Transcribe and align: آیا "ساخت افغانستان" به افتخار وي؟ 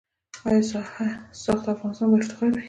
آیا 0.45 0.61
"ساخت 1.43 1.65
افغانستان" 1.73 2.07
به 2.11 2.17
افتخار 2.17 2.49
وي؟ 2.49 2.59